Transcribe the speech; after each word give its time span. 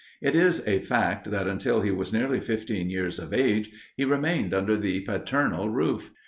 It 0.19 0.33
is 0.33 0.67
a 0.67 0.79
fact, 0.79 1.29
that 1.29 1.45
until 1.47 1.81
he 1.81 1.91
was 1.91 2.11
nearly 2.11 2.39
fifteen 2.39 2.89
years 2.89 3.19
of 3.19 3.35
age, 3.35 3.69
he 3.95 4.03
remained 4.03 4.51
under 4.51 4.75
the 4.75 5.01
paternal 5.01 5.69
roof. 5.69 6.09